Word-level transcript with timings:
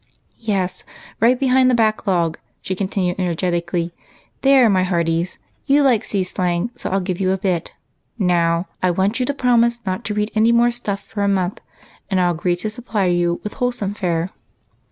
"Yes, 0.55 0.83
right 1.19 1.39
behind 1.39 1.69
the 1.69 1.75
back 1.75 2.07
log," 2.07 2.39
she 2.63 2.73
continued, 2.73 3.19
energetically." 3.19 3.93
There, 4.41 4.67
my 4.67 4.81
hearties— 4.81 5.37
(you 5.67 5.83
like 5.83 6.03
sea 6.05 6.23
slang, 6.23 6.71
so 6.73 6.89
I'll 6.89 6.99
give 6.99 7.19
you 7.21 7.29
a 7.33 7.37
bit)— 7.37 7.73
now, 8.17 8.67
I 8.81 8.89
want 8.89 9.19
you 9.19 9.27
to 9.27 9.33
promise 9.35 9.85
not 9.85 10.03
to 10.05 10.15
read 10.15 10.31
any 10.33 10.51
more 10.51 10.71
stuff 10.71 11.03
for 11.03 11.21
a 11.21 11.27
month, 11.27 11.61
and 12.09 12.19
I 12.19 12.23
'11 12.23 12.39
agree 12.39 12.55
to 12.55 12.69
supply 12.71 13.05
you 13.05 13.41
with 13.43 13.53
wholesome 13.61 13.93
fare." 13.93 14.31